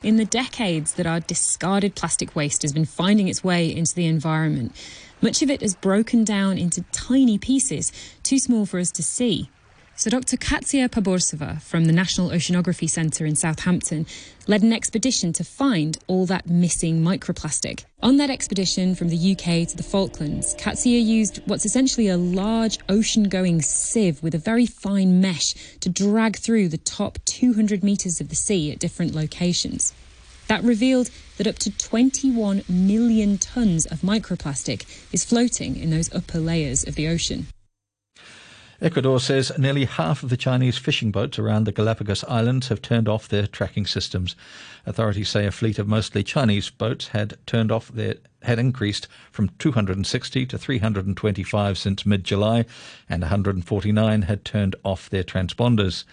In 0.02 0.16
the 0.16 0.24
decades 0.24 0.94
that 0.94 1.06
our 1.06 1.20
discarded 1.20 1.94
plastic 1.94 2.34
waste 2.34 2.62
has 2.62 2.72
been 2.72 2.86
finding 2.86 3.28
its 3.28 3.44
way 3.44 3.70
into 3.70 3.94
the 3.94 4.06
environment, 4.06 4.74
much 5.20 5.42
of 5.42 5.50
it 5.50 5.60
has 5.60 5.74
broken 5.74 6.24
down 6.24 6.56
into 6.56 6.86
tiny 6.90 7.36
pieces, 7.36 7.92
too 8.22 8.38
small 8.38 8.64
for 8.64 8.80
us 8.80 8.90
to 8.92 9.02
see. 9.02 9.50
So 10.00 10.08
Dr. 10.08 10.38
Katya 10.38 10.88
Pabortsava 10.88 11.60
from 11.60 11.84
the 11.84 11.92
National 11.92 12.30
Oceanography 12.30 12.88
Centre 12.88 13.26
in 13.26 13.36
Southampton 13.36 14.06
led 14.46 14.62
an 14.62 14.72
expedition 14.72 15.34
to 15.34 15.44
find 15.44 15.98
all 16.06 16.24
that 16.24 16.48
missing 16.48 17.02
microplastic. 17.02 17.84
On 18.02 18.16
that 18.16 18.30
expedition 18.30 18.94
from 18.94 19.10
the 19.10 19.32
UK 19.32 19.68
to 19.68 19.76
the 19.76 19.82
Falklands, 19.82 20.56
Katya 20.58 20.96
used 20.96 21.42
what's 21.44 21.66
essentially 21.66 22.08
a 22.08 22.16
large 22.16 22.78
ocean-going 22.88 23.60
sieve 23.60 24.22
with 24.22 24.34
a 24.34 24.38
very 24.38 24.64
fine 24.64 25.20
mesh 25.20 25.54
to 25.80 25.90
drag 25.90 26.36
through 26.36 26.68
the 26.70 26.78
top 26.78 27.18
200 27.26 27.84
metres 27.84 28.22
of 28.22 28.30
the 28.30 28.34
sea 28.34 28.72
at 28.72 28.78
different 28.78 29.14
locations. 29.14 29.92
That 30.48 30.64
revealed 30.64 31.10
that 31.36 31.46
up 31.46 31.58
to 31.58 31.76
21 31.76 32.62
million 32.70 33.36
tonnes 33.36 33.84
of 33.92 34.00
microplastic 34.00 34.86
is 35.12 35.26
floating 35.26 35.76
in 35.76 35.90
those 35.90 36.10
upper 36.14 36.38
layers 36.38 36.88
of 36.88 36.94
the 36.94 37.06
ocean. 37.06 37.48
Ecuador 38.82 39.20
says 39.20 39.52
nearly 39.58 39.84
half 39.84 40.22
of 40.22 40.30
the 40.30 40.38
Chinese 40.38 40.78
fishing 40.78 41.10
boats 41.10 41.38
around 41.38 41.64
the 41.64 41.72
Galapagos 41.72 42.24
Islands 42.24 42.68
have 42.68 42.80
turned 42.80 43.10
off 43.10 43.28
their 43.28 43.46
tracking 43.46 43.84
systems. 43.84 44.34
Authorities 44.86 45.28
say 45.28 45.44
a 45.44 45.50
fleet 45.50 45.78
of 45.78 45.86
mostly 45.86 46.22
Chinese 46.22 46.70
boats 46.70 47.08
had 47.08 47.36
turned 47.44 47.70
off 47.70 47.88
their 47.88 48.14
had 48.40 48.58
increased 48.58 49.06
from 49.30 49.50
260 49.58 50.46
to 50.46 50.56
325 50.56 51.76
since 51.76 52.06
mid-July, 52.06 52.64
and 53.06 53.20
149 53.20 54.22
had 54.22 54.46
turned 54.46 54.74
off 54.82 55.10
their 55.10 55.24
transponders. 55.24 56.04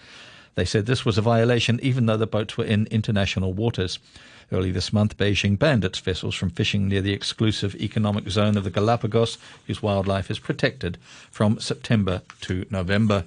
They 0.54 0.66
said 0.66 0.84
this 0.84 1.06
was 1.06 1.16
a 1.16 1.22
violation 1.22 1.80
even 1.82 2.04
though 2.04 2.18
the 2.18 2.26
boats 2.26 2.58
were 2.58 2.66
in 2.66 2.86
international 2.90 3.54
waters. 3.54 3.98
Early 4.50 4.70
this 4.70 4.92
month, 4.92 5.18
Beijing 5.18 5.58
banned 5.58 5.84
its 5.84 5.98
vessels 5.98 6.34
from 6.34 6.50
fishing 6.50 6.88
near 6.88 7.02
the 7.02 7.12
exclusive 7.12 7.74
economic 7.74 8.30
zone 8.30 8.56
of 8.56 8.64
the 8.64 8.70
Galapagos, 8.70 9.36
whose 9.66 9.82
wildlife 9.82 10.30
is 10.30 10.38
protected 10.38 10.96
from 11.30 11.60
September 11.60 12.22
to 12.42 12.64
November. 12.70 13.24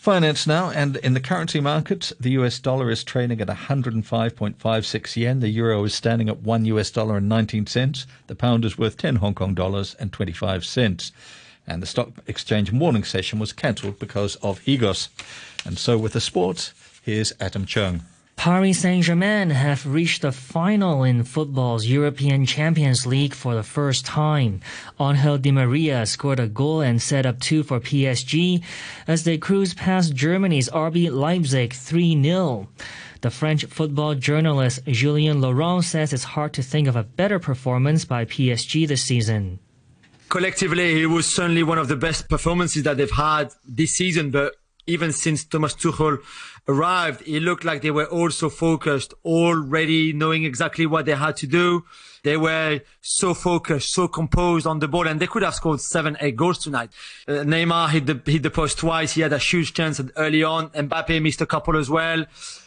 Finance 0.00 0.46
now, 0.46 0.70
and 0.70 0.96
in 0.98 1.14
the 1.14 1.20
currency 1.20 1.60
markets, 1.60 2.12
the 2.18 2.30
US 2.30 2.58
dollar 2.58 2.90
is 2.90 3.04
trading 3.04 3.40
at 3.40 3.48
105.56 3.48 5.16
yen. 5.16 5.40
The 5.40 5.48
euro 5.48 5.84
is 5.84 5.92
standing 5.92 6.28
at 6.28 6.40
1 6.40 6.64
US 6.64 6.90
dollar 6.90 7.18
and 7.18 7.28
19 7.28 7.66
cents. 7.66 8.06
The 8.28 8.34
pound 8.34 8.64
is 8.64 8.78
worth 8.78 8.96
10 8.96 9.16
Hong 9.16 9.34
Kong 9.34 9.52
dollars 9.52 9.96
and 9.98 10.12
25 10.12 10.64
cents. 10.64 11.12
And 11.66 11.82
the 11.82 11.86
stock 11.86 12.12
exchange 12.26 12.72
morning 12.72 13.04
session 13.04 13.38
was 13.38 13.52
cancelled 13.52 13.98
because 13.98 14.36
of 14.36 14.60
Higos. 14.60 15.08
And 15.66 15.76
so 15.76 15.98
with 15.98 16.14
the 16.14 16.20
sports, 16.20 16.72
here's 17.02 17.34
Adam 17.38 17.66
Chung. 17.66 18.02
Paris 18.40 18.78
Saint-Germain 18.78 19.50
have 19.50 19.84
reached 19.84 20.22
the 20.22 20.32
final 20.32 21.04
in 21.04 21.24
football's 21.24 21.84
European 21.84 22.46
Champions 22.46 23.04
League 23.04 23.34
for 23.34 23.54
the 23.54 23.62
first 23.62 24.06
time. 24.06 24.62
Angel 24.98 25.36
Di 25.36 25.50
Maria 25.50 26.06
scored 26.06 26.40
a 26.40 26.48
goal 26.48 26.80
and 26.80 27.02
set 27.02 27.26
up 27.26 27.38
two 27.38 27.62
for 27.62 27.80
PSG 27.80 28.64
as 29.06 29.24
they 29.24 29.36
cruise 29.36 29.74
past 29.74 30.14
Germany's 30.14 30.70
RB 30.70 31.12
Leipzig 31.12 31.74
3-0. 31.74 32.66
The 33.20 33.30
French 33.30 33.66
football 33.66 34.14
journalist 34.14 34.86
Julien 34.86 35.42
Laurent 35.42 35.84
says 35.84 36.14
it's 36.14 36.24
hard 36.32 36.54
to 36.54 36.62
think 36.62 36.88
of 36.88 36.96
a 36.96 37.04
better 37.04 37.38
performance 37.38 38.06
by 38.06 38.24
PSG 38.24 38.88
this 38.88 39.02
season. 39.02 39.58
Collectively, 40.30 41.02
it 41.02 41.10
was 41.12 41.26
certainly 41.26 41.62
one 41.62 41.76
of 41.76 41.88
the 41.88 41.96
best 41.96 42.30
performances 42.30 42.84
that 42.84 42.96
they've 42.96 43.10
had 43.10 43.52
this 43.68 43.92
season, 43.92 44.30
but 44.30 44.54
even 44.86 45.12
since 45.12 45.44
Thomas 45.44 45.74
Tuchel 45.74 46.18
arrived, 46.70 47.22
it 47.26 47.40
looked 47.40 47.64
like 47.64 47.82
they 47.82 47.90
were 47.90 48.06
all 48.06 48.30
so 48.30 48.48
focused, 48.48 49.14
already 49.24 50.12
knowing 50.12 50.44
exactly 50.44 50.86
what 50.86 51.06
they 51.06 51.14
had 51.14 51.36
to 51.38 51.46
do. 51.46 51.84
They 52.22 52.36
were 52.36 52.80
so 53.00 53.34
focused, 53.34 53.92
so 53.92 54.08
composed 54.08 54.66
on 54.66 54.78
the 54.78 54.88
ball, 54.88 55.08
and 55.08 55.20
they 55.20 55.26
could 55.26 55.42
have 55.42 55.54
scored 55.54 55.80
seven, 55.80 56.16
eight 56.20 56.36
goals 56.36 56.58
tonight. 56.58 56.90
Uh, 57.26 57.44
Neymar 57.44 57.90
hit 57.90 58.06
the 58.06 58.20
hit 58.30 58.42
the 58.42 58.50
post 58.50 58.78
twice. 58.78 59.12
He 59.12 59.22
had 59.22 59.32
a 59.32 59.38
huge 59.38 59.74
chance 59.74 60.00
early 60.16 60.42
on. 60.42 60.70
Mbappe 60.70 61.22
missed 61.22 61.40
a 61.40 61.46
couple 61.46 61.76
as 61.76 61.88
well. 61.88 62.26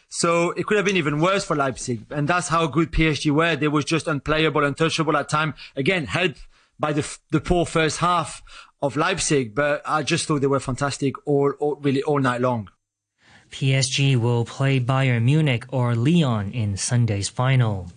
So 0.09 0.51
it 0.51 0.67
could 0.67 0.77
have 0.77 0.85
been 0.85 0.97
even 0.97 1.19
worse 1.19 1.43
for 1.43 1.55
Leipzig, 1.55 2.05
and 2.11 2.27
that's 2.27 2.47
how 2.47 2.67
good 2.67 2.91
PSG 2.91 3.31
were. 3.31 3.55
They 3.55 3.67
were 3.67 3.83
just 3.83 4.07
unplayable, 4.07 4.63
untouchable 4.63 5.17
at 5.17 5.29
time. 5.29 5.55
Again, 5.75 6.05
helped 6.05 6.47
by 6.79 6.93
the 6.93 7.17
the 7.31 7.41
poor 7.41 7.65
first 7.65 7.99
half 7.99 8.43
of 8.81 8.97
Leipzig, 8.97 9.55
but 9.55 9.81
I 9.85 10.03
just 10.03 10.27
thought 10.27 10.41
they 10.41 10.47
were 10.47 10.59
fantastic 10.59 11.15
all, 11.25 11.53
all 11.59 11.75
really 11.77 12.03
all 12.03 12.19
night 12.19 12.41
long. 12.41 12.69
PSG 13.53 14.17
will 14.17 14.45
play 14.45 14.79
Bayern 14.79 15.25
Munich 15.25 15.63
or 15.69 15.93
Lyon 15.93 16.51
in 16.53 16.75
Sunday's 16.75 17.29
final. 17.29 17.91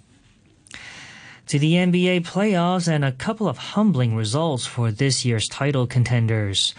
To 1.47 1.59
the 1.59 1.73
NBA 1.73 2.27
playoffs 2.27 2.89
and 2.89 3.03
a 3.03 3.13
couple 3.13 3.49
of 3.49 3.73
humbling 3.73 4.15
results 4.15 4.67
for 4.67 4.93
this 4.93 5.25
year's 5.25 5.49
title 5.49 5.87
contenders. 5.87 6.75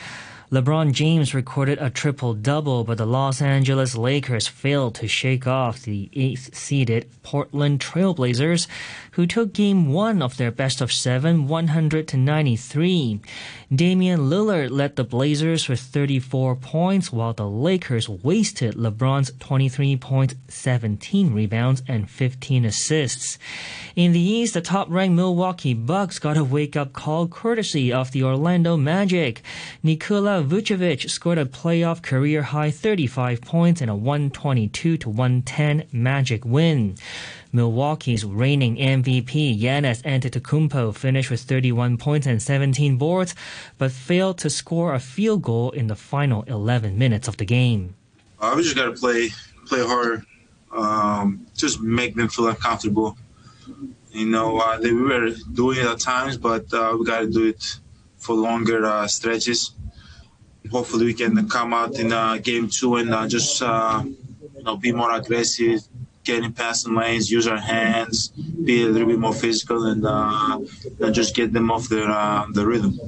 LeBron 0.49 0.93
James 0.93 1.33
recorded 1.33 1.77
a 1.81 1.89
triple 1.89 2.33
double, 2.33 2.85
but 2.85 2.97
the 2.97 3.05
Los 3.05 3.41
Angeles 3.41 3.97
Lakers 3.97 4.47
failed 4.47 4.95
to 4.95 5.05
shake 5.05 5.45
off 5.45 5.81
the 5.81 6.09
eighth 6.13 6.55
seeded 6.55 7.05
Portland 7.21 7.81
Trailblazers, 7.81 8.65
who 9.11 9.27
took 9.27 9.51
game 9.51 9.91
one 9.91 10.21
of 10.21 10.37
their 10.37 10.51
best 10.51 10.79
of 10.79 10.93
seven, 10.93 11.49
100 11.49 12.07
to 12.07 12.15
93. 12.15 13.19
Damian 13.75 14.29
Lillard 14.29 14.71
led 14.71 14.95
the 14.95 15.03
Blazers 15.03 15.67
with 15.67 15.81
34 15.81 16.55
points, 16.55 17.11
while 17.11 17.33
the 17.33 17.49
Lakers 17.49 18.07
wasted 18.07 18.75
LeBron's 18.75 19.33
23 19.39 19.97
points, 19.97 20.35
17 20.47 21.33
rebounds, 21.33 21.83
and 21.89 22.09
15 22.09 22.63
assists. 22.63 23.37
In 23.97 24.13
the 24.13 24.21
East, 24.21 24.53
the 24.53 24.61
top-ranked 24.61 25.13
Milwaukee 25.13 25.73
Bucks 25.73 26.19
got 26.19 26.37
a 26.37 26.43
wake-up 26.45 26.93
call 26.93 27.27
courtesy 27.27 27.91
of 27.91 28.11
the 28.13 28.23
Orlando 28.23 28.77
Magic. 28.77 29.41
Nikola 29.83 30.36
Vucevic 30.43 31.09
scored 31.09 31.37
a 31.37 31.45
playoff 31.45 32.01
career-high 32.01 32.71
35 32.71 33.41
points 33.41 33.81
in 33.81 33.89
a 33.89 33.95
122 33.95 34.97
to 34.97 35.09
110 35.09 35.87
Magic 35.91 36.45
win. 36.45 36.95
Milwaukee's 37.51 38.25
reigning 38.25 38.75
MVP 38.75 39.59
Giannis 39.59 40.01
Antetokounmpo 40.03 40.95
finished 40.95 41.31
with 41.31 41.41
31 41.41 41.97
points 41.97 42.27
and 42.27 42.41
17 42.41 42.97
boards, 42.97 43.35
but 43.77 43.91
failed 43.91 44.37
to 44.39 44.49
score 44.49 44.93
a 44.93 44.99
field 44.99 45.41
goal 45.41 45.71
in 45.71 45.87
the 45.87 45.95
final 45.95 46.43
11 46.43 46.97
minutes 46.97 47.27
of 47.27 47.37
the 47.37 47.45
game. 47.45 47.95
Uh, 48.39 48.53
we 48.55 48.63
just 48.63 48.75
got 48.75 48.85
to 48.85 48.93
play 48.93 49.29
play 49.65 49.85
hard, 49.85 50.25
um, 50.71 51.45
just 51.55 51.81
make 51.81 52.15
them 52.15 52.27
feel 52.29 52.47
uncomfortable. 52.47 53.17
You 54.11 54.25
know, 54.25 54.57
uh, 54.59 54.77
they, 54.77 54.91
we 54.91 55.01
were 55.01 55.31
doing 55.53 55.79
it 55.79 55.85
at 55.85 55.99
times, 55.99 56.37
but 56.37 56.73
uh, 56.73 56.95
we 56.99 57.05
got 57.05 57.21
to 57.21 57.29
do 57.29 57.47
it 57.47 57.79
for 58.17 58.35
longer 58.35 58.85
uh, 58.85 59.07
stretches. 59.07 59.71
Hopefully, 60.71 61.05
we 61.05 61.13
can 61.13 61.47
come 61.49 61.73
out 61.73 61.99
in 61.99 62.11
uh, 62.11 62.37
game 62.37 62.69
two 62.69 62.95
and 62.97 63.13
uh, 63.13 63.27
just 63.27 63.61
you 63.61 64.63
know 64.63 64.77
be 64.77 64.91
more 64.91 65.11
aggressive, 65.11 65.81
getting 66.23 66.51
past 66.51 66.85
the 66.85 66.91
lanes, 66.91 67.31
use 67.31 67.47
our 67.47 67.57
hands, 67.57 68.29
be 68.29 68.83
a 68.83 68.87
little 68.87 69.07
bit 69.07 69.19
more 69.19 69.33
physical, 69.33 69.85
and, 69.85 70.05
uh, 70.05 70.59
and 70.99 71.15
just 71.15 71.33
get 71.35 71.53
them 71.53 71.71
off 71.71 71.87
their 71.87 72.09
uh, 72.09 72.45
the 72.53 72.65
rhythm. 72.65 72.99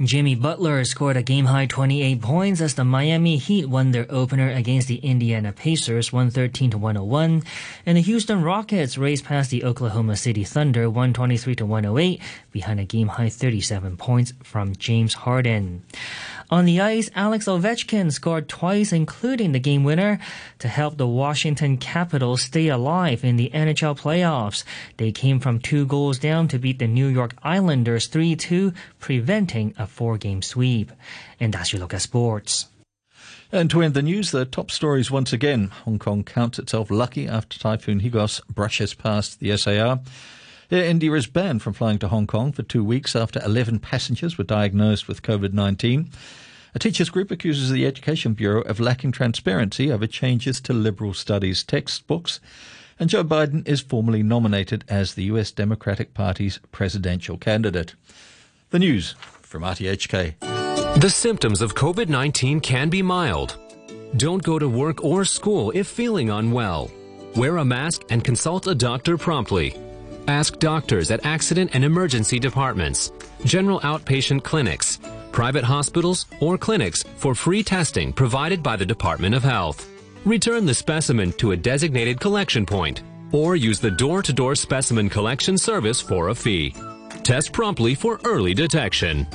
Jimmy 0.00 0.36
Butler 0.36 0.84
scored 0.84 1.16
a 1.16 1.24
game 1.24 1.46
high 1.46 1.66
28 1.66 2.22
points 2.22 2.60
as 2.60 2.74
the 2.74 2.84
Miami 2.84 3.36
Heat 3.36 3.66
won 3.66 3.90
their 3.90 4.06
opener 4.08 4.48
against 4.48 4.86
the 4.86 4.98
Indiana 4.98 5.50
Pacers 5.50 6.12
113 6.12 6.70
to 6.70 6.78
101, 6.78 7.42
and 7.84 7.96
the 7.96 8.02
Houston 8.02 8.44
Rockets 8.44 8.96
raced 8.96 9.24
past 9.24 9.50
the 9.50 9.64
Oklahoma 9.64 10.14
City 10.14 10.44
Thunder 10.44 10.88
123 10.88 11.56
to 11.56 11.66
108 11.66 12.22
behind 12.52 12.78
a 12.78 12.84
game 12.84 13.08
high 13.08 13.28
37 13.28 13.96
points 13.96 14.32
from 14.44 14.76
James 14.76 15.14
Harden. 15.14 15.82
On 16.50 16.64
the 16.64 16.80
ice, 16.80 17.10
Alex 17.14 17.44
Ovechkin 17.44 18.10
scored 18.10 18.48
twice, 18.48 18.90
including 18.90 19.52
the 19.52 19.58
game 19.58 19.84
winner, 19.84 20.18
to 20.60 20.68
help 20.68 20.96
the 20.96 21.06
Washington 21.06 21.76
Capitals 21.76 22.40
stay 22.40 22.68
alive 22.68 23.22
in 23.22 23.36
the 23.36 23.50
NHL 23.52 23.98
playoffs. 23.98 24.64
They 24.96 25.12
came 25.12 25.40
from 25.40 25.58
two 25.58 25.84
goals 25.84 26.18
down 26.18 26.48
to 26.48 26.58
beat 26.58 26.78
the 26.78 26.86
New 26.86 27.06
York 27.08 27.34
Islanders 27.42 28.08
3-2, 28.08 28.74
preventing 28.98 29.74
a 29.78 29.86
four-game 29.86 30.40
sweep. 30.40 30.90
And 31.38 31.52
that's 31.52 31.74
your 31.74 31.80
look 31.80 31.92
at 31.92 32.00
sports. 32.00 32.66
And 33.52 33.70
to 33.70 33.82
end 33.82 33.92
the 33.92 34.02
news, 34.02 34.30
the 34.30 34.46
top 34.46 34.70
stories 34.70 35.10
once 35.10 35.34
again. 35.34 35.66
Hong 35.84 35.98
Kong 35.98 36.24
counts 36.24 36.58
itself 36.58 36.90
lucky 36.90 37.28
after 37.28 37.58
Typhoon 37.58 38.00
Hagos 38.00 38.40
brushes 38.48 38.94
past 38.94 39.40
the 39.40 39.54
SAR. 39.56 40.00
India 40.70 41.12
is 41.12 41.26
banned 41.26 41.62
from 41.62 41.72
flying 41.72 41.98
to 41.98 42.08
Hong 42.08 42.26
Kong 42.26 42.52
for 42.52 42.62
two 42.62 42.84
weeks 42.84 43.16
after 43.16 43.40
11 43.42 43.78
passengers 43.78 44.36
were 44.36 44.44
diagnosed 44.44 45.08
with 45.08 45.22
COVID 45.22 45.54
19. 45.54 46.10
A 46.74 46.78
teachers 46.78 47.08
group 47.08 47.30
accuses 47.30 47.70
the 47.70 47.86
Education 47.86 48.34
Bureau 48.34 48.60
of 48.60 48.78
lacking 48.78 49.12
transparency 49.12 49.90
over 49.90 50.06
changes 50.06 50.60
to 50.60 50.74
liberal 50.74 51.14
studies 51.14 51.64
textbooks. 51.64 52.38
And 53.00 53.08
Joe 53.08 53.24
Biden 53.24 53.66
is 53.66 53.80
formally 53.80 54.22
nominated 54.22 54.84
as 54.88 55.14
the 55.14 55.24
US 55.24 55.50
Democratic 55.50 56.12
Party's 56.12 56.60
presidential 56.70 57.38
candidate. 57.38 57.94
The 58.68 58.78
news 58.78 59.14
from 59.40 59.62
RTHK. 59.62 60.34
The 61.00 61.10
symptoms 61.10 61.62
of 61.62 61.74
COVID 61.74 62.08
19 62.08 62.60
can 62.60 62.90
be 62.90 63.00
mild. 63.00 63.56
Don't 64.18 64.42
go 64.42 64.58
to 64.58 64.68
work 64.68 65.02
or 65.02 65.24
school 65.24 65.70
if 65.74 65.86
feeling 65.86 66.28
unwell. 66.28 66.90
Wear 67.36 67.56
a 67.56 67.64
mask 67.64 68.02
and 68.10 68.22
consult 68.22 68.66
a 68.66 68.74
doctor 68.74 69.16
promptly. 69.16 69.74
Ask 70.28 70.58
doctors 70.58 71.10
at 71.10 71.24
accident 71.24 71.70
and 71.72 71.82
emergency 71.82 72.38
departments, 72.38 73.10
general 73.46 73.80
outpatient 73.80 74.44
clinics, 74.44 74.98
private 75.32 75.64
hospitals, 75.64 76.26
or 76.42 76.58
clinics 76.58 77.02
for 77.16 77.34
free 77.34 77.62
testing 77.62 78.12
provided 78.12 78.62
by 78.62 78.76
the 78.76 78.84
Department 78.84 79.34
of 79.34 79.42
Health. 79.42 79.88
Return 80.26 80.66
the 80.66 80.74
specimen 80.74 81.32
to 81.38 81.52
a 81.52 81.56
designated 81.56 82.20
collection 82.20 82.66
point 82.66 83.02
or 83.32 83.56
use 83.56 83.80
the 83.80 83.90
door-to-door 83.90 84.54
specimen 84.54 85.08
collection 85.08 85.56
service 85.56 85.98
for 85.98 86.28
a 86.28 86.34
fee. 86.34 86.74
Test 87.22 87.54
promptly 87.54 87.94
for 87.94 88.20
early 88.24 88.52
detection. 88.52 89.26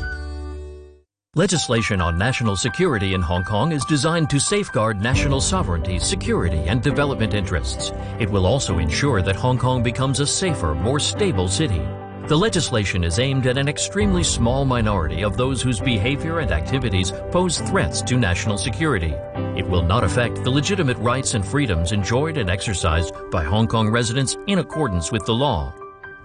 Legislation 1.35 1.99
on 1.99 2.15
national 2.15 2.55
security 2.55 3.15
in 3.15 3.21
Hong 3.23 3.43
Kong 3.43 3.71
is 3.71 3.83
designed 3.85 4.29
to 4.29 4.39
safeguard 4.39 5.01
national 5.01 5.41
sovereignty, 5.41 5.97
security, 5.97 6.59
and 6.67 6.79
development 6.79 7.33
interests. 7.33 7.91
It 8.19 8.29
will 8.29 8.45
also 8.45 8.77
ensure 8.77 9.23
that 9.23 9.35
Hong 9.35 9.57
Kong 9.57 9.81
becomes 9.81 10.19
a 10.19 10.27
safer, 10.27 10.75
more 10.75 10.99
stable 10.99 11.47
city. 11.47 11.81
The 12.27 12.37
legislation 12.37 13.03
is 13.03 13.17
aimed 13.17 13.47
at 13.47 13.57
an 13.57 13.67
extremely 13.67 14.23
small 14.23 14.63
minority 14.63 15.23
of 15.23 15.35
those 15.35 15.59
whose 15.59 15.79
behavior 15.79 16.37
and 16.37 16.51
activities 16.51 17.11
pose 17.31 17.57
threats 17.61 18.03
to 18.03 18.15
national 18.15 18.59
security. 18.59 19.15
It 19.57 19.67
will 19.67 19.81
not 19.81 20.03
affect 20.03 20.43
the 20.43 20.51
legitimate 20.51 20.99
rights 20.99 21.33
and 21.33 21.43
freedoms 21.43 21.93
enjoyed 21.93 22.37
and 22.37 22.47
exercised 22.47 23.11
by 23.31 23.43
Hong 23.43 23.65
Kong 23.65 23.89
residents 23.89 24.37
in 24.45 24.59
accordance 24.59 25.11
with 25.11 25.25
the 25.25 25.33
law. 25.33 25.73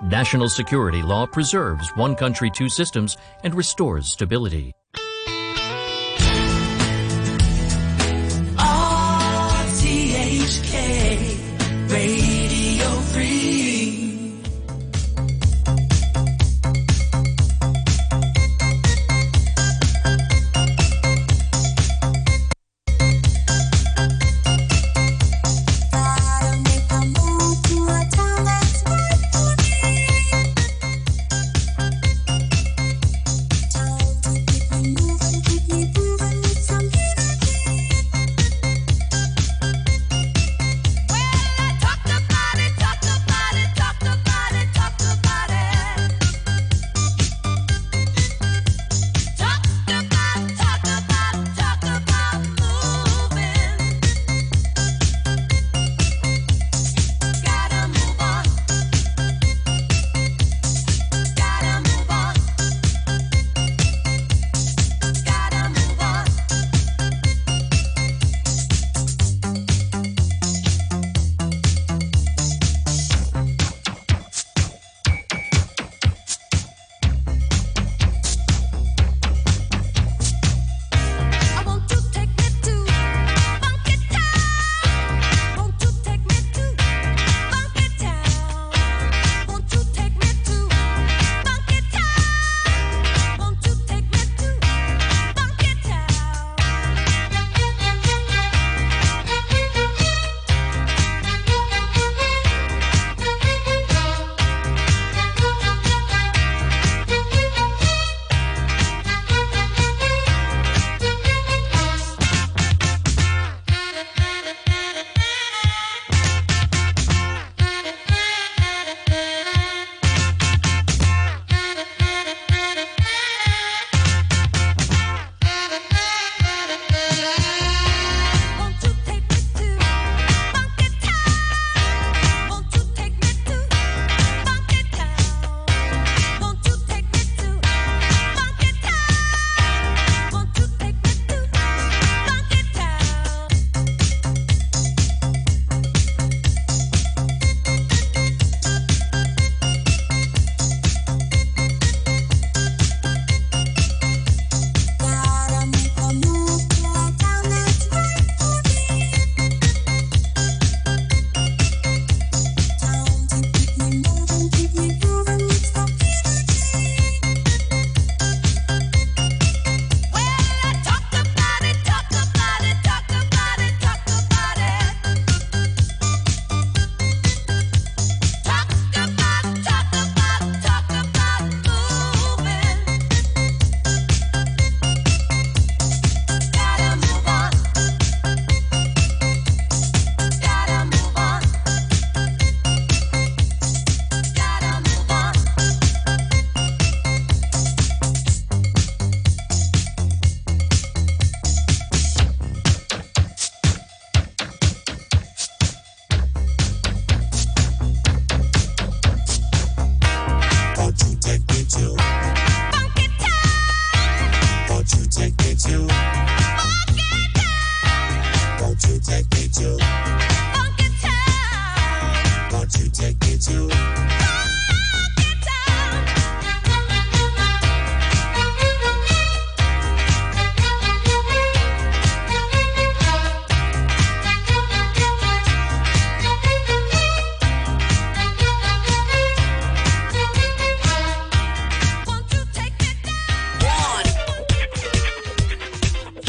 National 0.02 0.50
security 0.50 1.00
law 1.00 1.24
preserves 1.24 1.96
one 1.96 2.14
country, 2.14 2.50
two 2.50 2.68
systems 2.68 3.16
and 3.42 3.54
restores 3.54 4.06
stability. 4.06 4.74